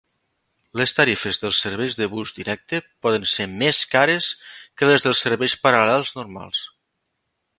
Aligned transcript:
Les 0.79 0.93
tarifes 0.99 1.39
dels 1.43 1.59
serveis 1.65 1.97
de 1.99 2.07
bus 2.13 2.33
directe 2.37 2.79
poden 3.07 3.29
ser 3.33 3.47
més 3.61 3.83
cares 3.93 4.31
que 4.81 4.89
les 4.93 5.07
dels 5.09 5.23
serveis 5.27 5.57
paral·lels 5.67 6.15
normals. 6.21 6.65